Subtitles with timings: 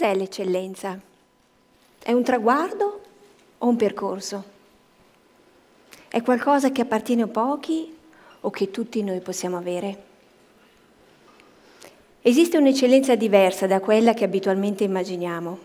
[0.00, 0.98] Cos'è l'eccellenza?
[2.02, 3.00] È un traguardo
[3.58, 4.44] o un percorso?
[6.08, 7.94] È qualcosa che appartiene a pochi
[8.40, 10.04] o che tutti noi possiamo avere?
[12.22, 15.58] Esiste un'eccellenza diversa da quella che abitualmente immaginiamo.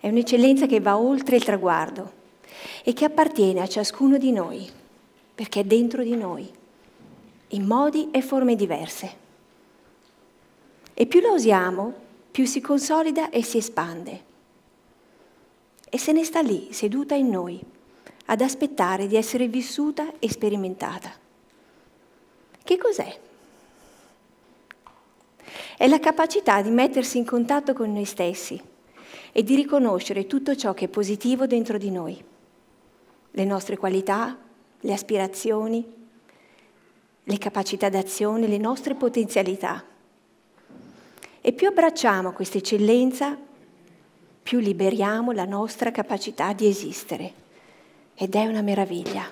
[0.00, 2.12] È un'eccellenza che va oltre il traguardo
[2.82, 4.66] e che appartiene a ciascuno di noi,
[5.34, 6.50] perché è dentro di noi,
[7.48, 9.12] in modi e forme diverse.
[10.94, 12.06] E più la usiamo,
[12.38, 14.22] più si consolida e si espande.
[15.90, 17.60] E se ne sta lì, seduta in noi,
[18.26, 21.10] ad aspettare di essere vissuta e sperimentata.
[22.62, 23.18] Che cos'è?
[25.78, 28.62] È la capacità di mettersi in contatto con noi stessi
[29.32, 32.24] e di riconoscere tutto ciò che è positivo dentro di noi,
[33.32, 34.38] le nostre qualità,
[34.78, 35.84] le aspirazioni,
[37.24, 39.96] le capacità d'azione, le nostre potenzialità
[41.40, 43.36] e più abbracciamo questa eccellenza,
[44.42, 47.32] più liberiamo la nostra capacità di esistere.
[48.14, 49.30] Ed è una meraviglia.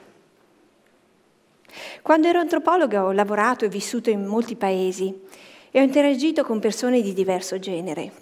[2.03, 5.13] Quando ero antropologa ho lavorato e vissuto in molti paesi
[5.71, 8.13] e ho interagito con persone di diverso genere.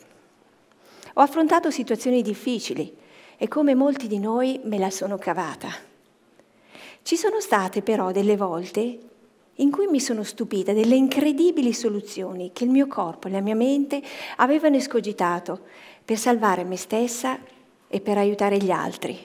[1.14, 2.96] Ho affrontato situazioni difficili
[3.36, 5.68] e come molti di noi me la sono cavata.
[7.02, 8.98] Ci sono state però delle volte
[9.56, 13.54] in cui mi sono stupita delle incredibili soluzioni che il mio corpo e la mia
[13.54, 14.02] mente
[14.36, 15.60] avevano escogitato
[16.04, 17.38] per salvare me stessa
[17.86, 19.16] e per aiutare gli altri.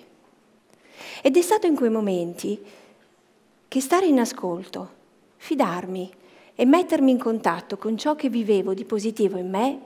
[1.21, 2.59] Ed è stato in quei momenti
[3.67, 4.89] che stare in ascolto,
[5.37, 6.11] fidarmi
[6.55, 9.79] e mettermi in contatto con ciò che vivevo di positivo in me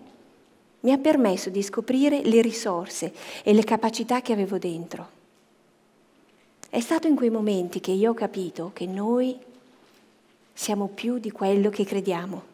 [0.81, 5.21] mi ha permesso di scoprire le risorse e le capacità che avevo dentro.
[6.69, 9.37] È stato in quei momenti che io ho capito che noi
[10.53, 12.51] siamo più di quello che crediamo.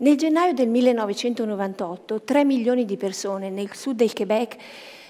[0.00, 4.56] Nel gennaio del 1998 3 milioni di persone nel sud del Quebec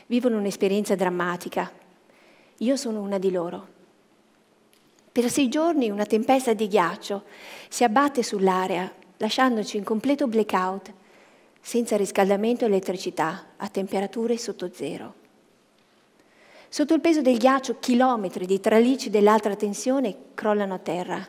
[0.07, 1.71] vivono un'esperienza drammatica.
[2.59, 3.77] Io sono una di loro.
[5.13, 7.25] Per sei giorni una tempesta di ghiaccio
[7.69, 10.93] si abbatte sull'area, lasciandoci in completo blackout,
[11.61, 15.18] senza riscaldamento e elettricità, a temperature sotto zero.
[16.71, 21.27] Sotto il peso del ghiaccio chilometri di tralicci dell'altra tensione crollano a terra.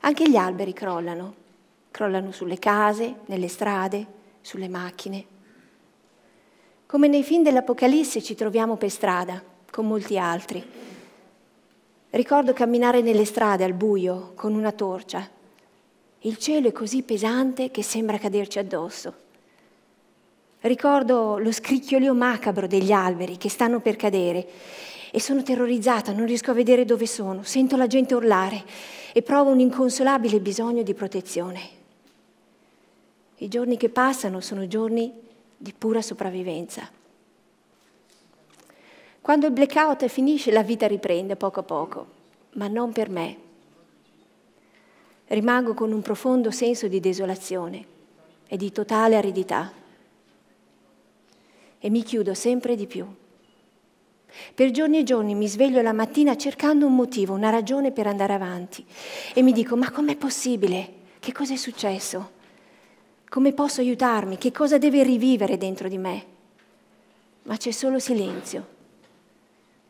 [0.00, 1.34] Anche gli alberi crollano,
[1.90, 4.06] crollano sulle case, nelle strade,
[4.42, 5.24] sulle macchine.
[6.84, 10.62] Come nei film dell'Apocalisse ci troviamo per strada, con molti altri.
[12.10, 15.26] Ricordo camminare nelle strade al buio con una torcia.
[16.20, 19.26] Il cielo è così pesante che sembra caderci addosso.
[20.60, 24.48] Ricordo lo scricchiolio macabro degli alberi che stanno per cadere
[25.12, 28.64] e sono terrorizzata, non riesco a vedere dove sono, sento la gente urlare
[29.12, 31.60] e provo un inconsolabile bisogno di protezione.
[33.36, 35.12] I giorni che passano sono giorni
[35.56, 36.90] di pura sopravvivenza.
[39.20, 42.06] Quando il blackout finisce la vita riprende poco a poco,
[42.54, 43.36] ma non per me.
[45.28, 47.86] Rimango con un profondo senso di desolazione
[48.48, 49.86] e di totale aridità
[51.78, 53.06] e mi chiudo sempre di più.
[54.54, 58.34] Per giorni e giorni mi sveglio la mattina cercando un motivo, una ragione per andare
[58.34, 58.84] avanti
[59.34, 60.92] e mi dico ma com'è possibile?
[61.18, 62.36] Che cosa è successo?
[63.28, 64.38] Come posso aiutarmi?
[64.38, 66.24] Che cosa deve rivivere dentro di me?
[67.44, 68.66] Ma c'è solo silenzio,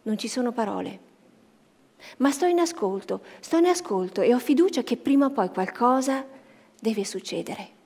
[0.03, 1.06] non ci sono parole.
[2.19, 6.25] Ma sto in ascolto, sto in ascolto e ho fiducia che prima o poi qualcosa
[6.78, 7.77] deve succedere.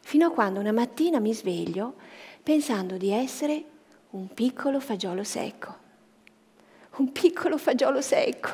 [0.00, 1.94] Fino a quando una mattina mi sveglio
[2.42, 3.64] pensando di essere
[4.10, 5.76] un piccolo fagiolo secco.
[6.96, 8.50] Un piccolo fagiolo secco.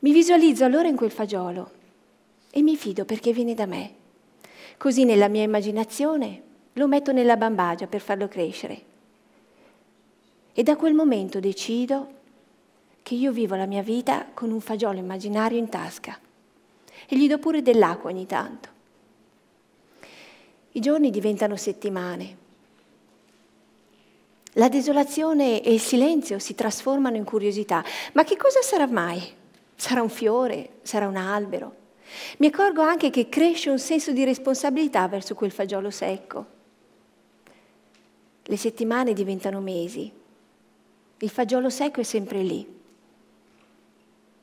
[0.00, 1.70] Mi visualizzo allora in quel fagiolo
[2.50, 3.94] e mi fido perché viene da me.
[4.76, 6.42] Così nella mia immaginazione
[6.74, 8.92] lo metto nella bambagia per farlo crescere.
[10.52, 12.12] E da quel momento decido
[13.02, 16.18] che io vivo la mia vita con un fagiolo immaginario in tasca
[17.08, 18.73] e gli do pure dell'acqua ogni tanto.
[20.76, 22.36] I giorni diventano settimane.
[24.54, 27.84] La desolazione e il silenzio si trasformano in curiosità.
[28.14, 29.22] Ma che cosa sarà mai?
[29.76, 30.78] Sarà un fiore?
[30.82, 31.76] Sarà un albero?
[32.38, 36.46] Mi accorgo anche che cresce un senso di responsabilità verso quel fagiolo secco.
[38.42, 40.10] Le settimane diventano mesi.
[41.18, 42.66] Il fagiolo secco è sempre lì.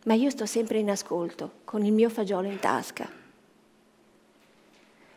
[0.06, 3.20] Ma io sto sempre in ascolto, con il mio fagiolo in tasca.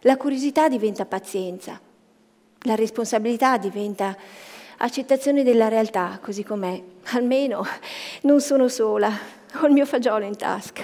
[0.06, 1.80] La curiosità diventa pazienza,
[2.66, 4.14] la responsabilità diventa
[4.76, 6.82] accettazione della realtà così com'è.
[7.12, 7.64] Almeno
[8.22, 9.10] non sono sola,
[9.60, 10.82] ho il mio fagiolo in tasca.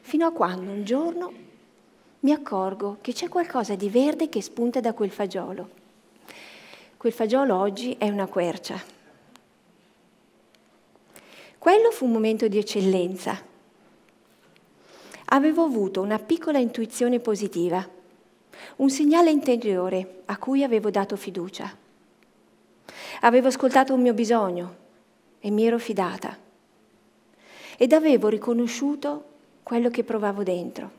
[0.00, 1.32] Fino a quando un giorno
[2.20, 5.68] mi accorgo che c'è qualcosa di verde che spunta da quel fagiolo.
[6.96, 8.82] Quel fagiolo oggi è una quercia.
[11.58, 13.38] Quello fu un momento di eccellenza.
[15.26, 17.96] Avevo avuto una piccola intuizione positiva,
[18.78, 21.76] un segnale interiore a cui avevo dato fiducia.
[23.20, 24.76] Avevo ascoltato un mio bisogno
[25.40, 26.36] e mi ero fidata
[27.76, 29.24] ed avevo riconosciuto
[29.62, 30.90] quello che provavo dentro.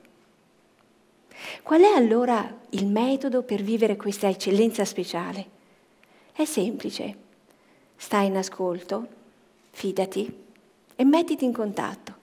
[1.64, 5.58] Qual è allora il metodo per vivere questa eccellenza speciale?
[6.34, 7.28] È semplice.
[7.96, 9.08] Stai in ascolto,
[9.72, 10.46] fidati
[10.96, 12.19] e mettiti in contatto.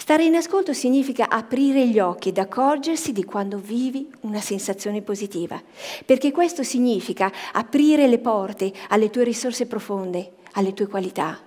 [0.00, 5.60] Stare in ascolto significa aprire gli occhi ed accorgersi di quando vivi una sensazione positiva,
[6.06, 11.38] perché questo significa aprire le porte alle tue risorse profonde, alle tue qualità.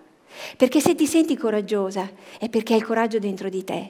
[0.58, 3.90] Perché se ti senti coraggiosa è perché hai il coraggio dentro di te.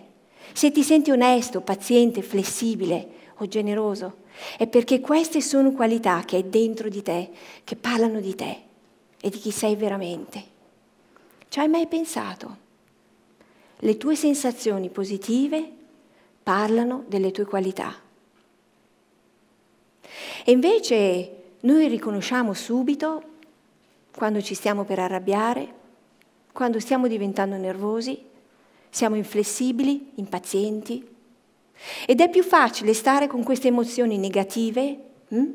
[0.54, 4.18] Se ti senti onesto, paziente, flessibile o generoso,
[4.58, 7.30] è perché queste sono qualità che hai dentro di te,
[7.64, 8.58] che parlano di te
[9.20, 10.44] e di chi sei veramente.
[11.50, 12.70] Ci hai mai pensato?
[13.84, 15.68] Le tue sensazioni positive
[16.44, 17.96] parlano delle tue qualità.
[20.46, 21.32] E invece
[21.62, 23.24] noi riconosciamo subito
[24.16, 25.74] quando ci stiamo per arrabbiare,
[26.52, 28.24] quando stiamo diventando nervosi,
[28.92, 31.08] siamo inflessibili, impazienti.
[32.06, 35.46] Ed è più facile stare con queste emozioni negative hm?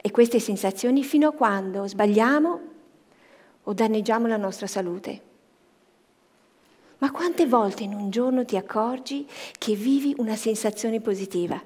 [0.00, 2.60] e queste sensazioni fino a quando sbagliamo
[3.64, 5.32] o danneggiamo la nostra salute.
[7.04, 9.28] Ma quante volte in un giorno ti accorgi
[9.58, 11.62] che vivi una sensazione positiva?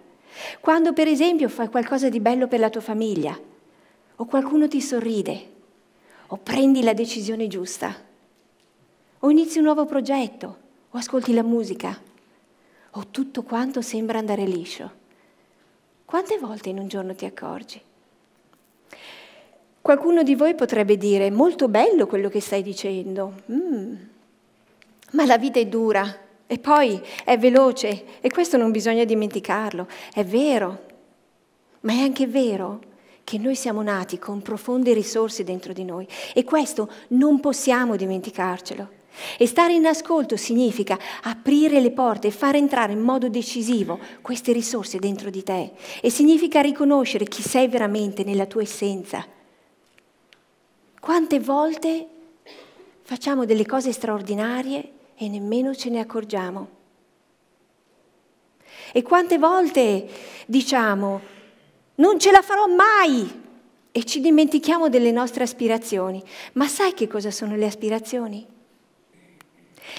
[0.59, 3.39] Quando per esempio fai qualcosa di bello per la tua famiglia,
[4.17, 5.47] o qualcuno ti sorride,
[6.27, 7.95] o prendi la decisione giusta,
[9.21, 10.59] o inizi un nuovo progetto,
[10.91, 11.97] o ascolti la musica,
[12.91, 14.91] o tutto quanto sembra andare liscio.
[16.05, 17.81] Quante volte in un giorno ti accorgi?
[19.81, 23.95] Qualcuno di voi potrebbe dire, molto bello quello che stai dicendo, mm,
[25.13, 26.27] ma la vita è dura.
[26.51, 28.21] E poi è veloce.
[28.21, 30.87] E questo non bisogna dimenticarlo, è vero,
[31.81, 32.81] ma è anche vero
[33.23, 36.09] che noi siamo nati con profonde risorse dentro di noi.
[36.33, 38.97] E questo non possiamo dimenticarcelo.
[39.37, 44.53] E stare in ascolto significa aprire le porte e far entrare in modo decisivo queste
[44.53, 45.73] risorse dentro di te.
[46.01, 49.27] E significa riconoscere chi sei veramente nella tua essenza.
[50.99, 52.07] Quante volte
[53.03, 56.77] facciamo delle cose straordinarie e nemmeno ce ne accorgiamo?
[58.93, 60.09] E quante volte
[60.47, 61.21] diciamo
[61.97, 63.47] non ce la farò mai!
[63.91, 66.23] E ci dimentichiamo delle nostre aspirazioni.
[66.53, 68.47] Ma sai che cosa sono le aspirazioni?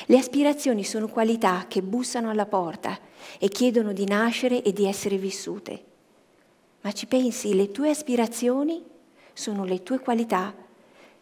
[0.05, 2.97] Le aspirazioni sono qualità che bussano alla porta
[3.37, 5.83] e chiedono di nascere e di essere vissute.
[6.81, 8.81] Ma ci pensi, le tue aspirazioni
[9.33, 10.55] sono le tue qualità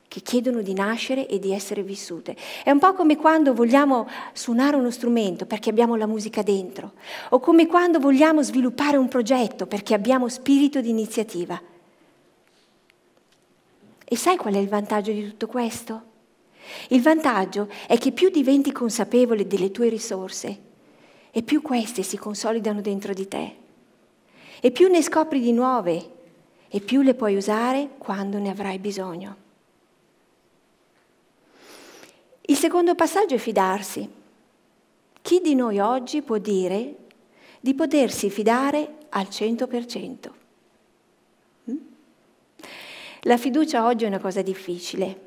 [0.08, 2.36] che chiedono di nascere e di essere vissute.
[2.64, 6.94] È un po' come quando vogliamo suonare uno strumento perché abbiamo la musica dentro,
[7.30, 11.62] o come quando vogliamo sviluppare un progetto perché abbiamo spirito di iniziativa.
[14.10, 16.02] E sai qual è il vantaggio di tutto questo?
[16.90, 20.66] Il vantaggio è che più diventi consapevole delle tue risorse
[21.32, 23.56] e più queste si consolidano dentro di te.
[24.60, 26.12] E più ne scopri di nuove
[26.70, 29.46] e più le puoi usare quando ne avrai bisogno.
[32.50, 34.10] Il secondo passaggio è fidarsi.
[35.22, 36.96] Chi di noi oggi può dire
[37.60, 40.30] di potersi fidare al 100%?
[41.70, 41.76] Mm?
[43.24, 45.26] La fiducia oggi è una cosa difficile.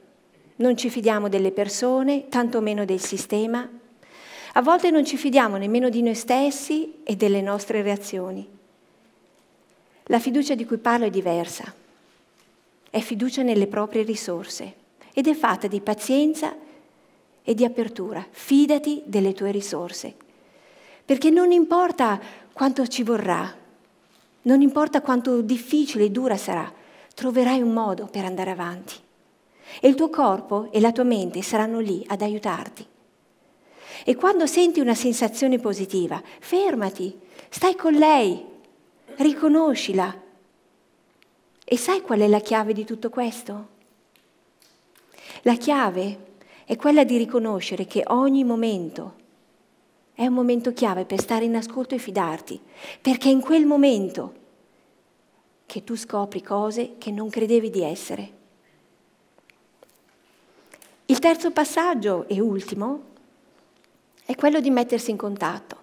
[0.57, 3.69] Non ci fidiamo delle persone, tantomeno del sistema.
[4.55, 8.49] A volte non ci fidiamo nemmeno di noi stessi e delle nostre reazioni.
[10.05, 11.71] La fiducia di cui parlo è diversa.
[12.89, 14.75] È fiducia nelle proprie risorse
[15.13, 16.69] ed è fatta di pazienza
[17.43, 18.25] e di apertura.
[18.31, 20.15] Fidati delle tue risorse,
[21.05, 22.21] perché non importa
[22.53, 23.53] quanto ci vorrà,
[24.43, 26.73] non importa quanto difficile e dura sarà,
[27.15, 28.95] troverai un modo per andare avanti.
[29.81, 32.87] E il tuo corpo e la tua mente saranno lì ad aiutarti.
[34.05, 37.19] E quando senti una sensazione positiva, fermati,
[37.51, 38.45] stai con lei,
[39.17, 40.29] riconoscila.
[41.65, 43.69] E sai qual è la chiave di tutto questo?
[45.43, 46.29] La chiave
[46.71, 49.15] è quella di riconoscere che ogni momento
[50.15, 52.61] è un momento chiave per stare in ascolto e fidarti,
[53.01, 54.35] perché è in quel momento
[55.67, 58.33] che tu scopri cose che non credevi di essere.
[61.07, 63.03] Il terzo passaggio e ultimo
[64.25, 65.77] è quello di mettersi in contatto.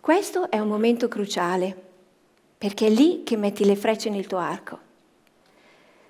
[0.00, 1.82] Questo è un momento cruciale,
[2.56, 4.78] perché è lì che metti le frecce nel tuo arco.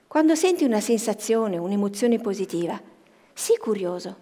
[0.07, 2.95] Quando senti una sensazione, un'emozione positiva,
[3.39, 4.17] sii curioso,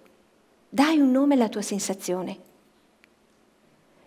[0.69, 2.39] dai un nome alla tua sensazione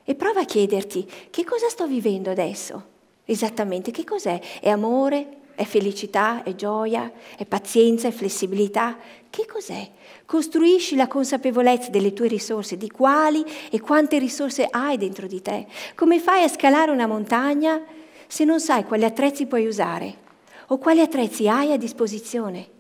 [0.04, 2.84] e prova a chiederti che cosa sto vivendo adesso,
[3.24, 4.38] esattamente che cos'è?
[4.60, 5.36] È amore?
[5.56, 6.44] È felicità?
[6.44, 7.10] È gioia?
[7.38, 8.10] È pazienza?
[8.10, 8.98] È flessibilità?
[9.30, 9.90] Che cos'è?
[10.26, 15.68] Costruisci la consapevolezza delle tue risorse, di quali e quante risorse hai dentro di te.
[15.96, 17.82] Come fai a scalare una montagna
[18.28, 20.26] se non sai quali attrezzi puoi usare?
[20.68, 22.76] o quali attrezzi hai a disposizione.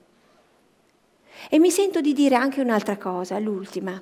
[1.49, 4.01] E mi sento di dire anche un'altra cosa, l'ultima.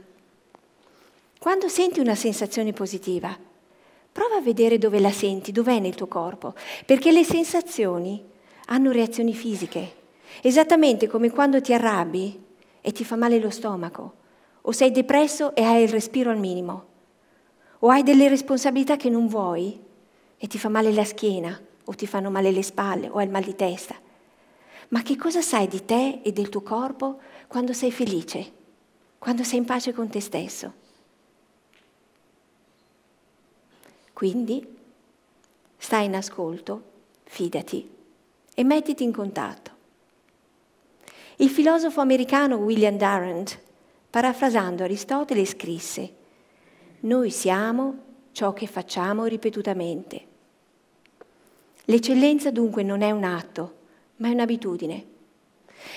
[1.37, 3.37] Quando senti una sensazione positiva,
[4.11, 8.23] prova a vedere dove la senti, dov'è nel tuo corpo, perché le sensazioni
[8.67, 9.93] hanno reazioni fisiche,
[10.41, 12.43] esattamente come quando ti arrabbi
[12.81, 14.13] e ti fa male lo stomaco,
[14.61, 16.85] o sei depresso e hai il respiro al minimo,
[17.79, 19.79] o hai delle responsabilità che non vuoi
[20.37, 23.31] e ti fa male la schiena, o ti fanno male le spalle o hai il
[23.31, 23.95] mal di testa.
[24.89, 28.51] Ma che cosa sai di te e del tuo corpo quando sei felice,
[29.17, 30.73] quando sei in pace con te stesso?
[34.13, 34.65] Quindi
[35.77, 36.83] stai in ascolto,
[37.23, 37.89] fidati
[38.53, 39.71] e mettiti in contatto.
[41.37, 43.59] Il filosofo americano William Durant,
[44.09, 46.13] parafrasando Aristotele, scrisse,
[47.01, 50.27] Noi siamo ciò che facciamo ripetutamente.
[51.85, 53.74] L'eccellenza dunque non è un atto,
[54.17, 55.05] ma è un'abitudine.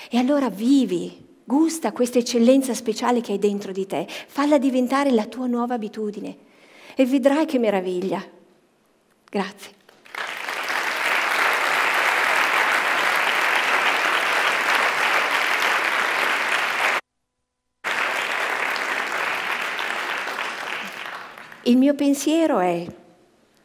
[0.09, 5.25] E allora vivi, gusta questa eccellenza speciale che hai dentro di te, falla diventare la
[5.25, 6.37] tua nuova abitudine
[6.95, 8.23] e vedrai che meraviglia.
[9.29, 9.77] Grazie.
[21.63, 22.83] Il mio pensiero è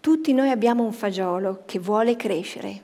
[0.01, 2.84] tutti noi abbiamo un fagiolo che vuole crescere.